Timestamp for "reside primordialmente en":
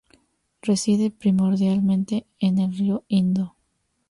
0.63-2.57